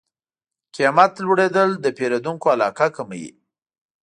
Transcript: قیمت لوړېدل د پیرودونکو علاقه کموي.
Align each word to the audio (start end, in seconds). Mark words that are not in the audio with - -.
قیمت 0.75 1.11
لوړېدل 1.25 1.69
د 1.83 1.85
پیرودونکو 1.97 2.45
علاقه 2.55 2.87
کموي. 2.95 3.27